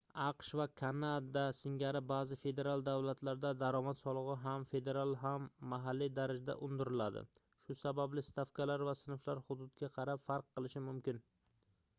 aqsh 0.25 0.47
va 0.59 0.65
kanada 0.79 1.41
singari 1.57 1.99
baʼzi 2.11 2.37
federal 2.43 2.83
davlatlarda 2.87 3.51
daromad 3.65 3.99
soligʻi 3.99 4.37
ham 4.47 4.65
federal 4.73 5.13
ham 5.25 5.45
mahalliy 5.75 6.11
darajada 6.21 6.55
undiriladi 6.71 7.23
shu 7.67 7.79
sababli 7.85 8.27
stavkalar 8.31 8.87
va 8.91 8.99
sinflar 9.05 9.45
hududga 9.51 9.91
qarab 10.01 10.25
farq 10.31 10.51
qilishi 10.57 10.87
mumkin 10.91 11.25